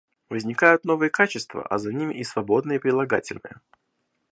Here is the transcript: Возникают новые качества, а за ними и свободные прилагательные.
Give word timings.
Возникают 0.29 0.83
новые 0.83 1.11
качества, 1.11 1.63
а 1.63 1.77
за 1.77 1.93
ними 1.93 2.15
и 2.15 2.23
свободные 2.23 2.79
прилагательные. 2.79 3.61